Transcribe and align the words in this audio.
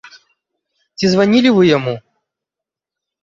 Ці 1.01 1.05
званілі 1.11 1.49
вы 1.57 1.63
яму? 1.77 1.93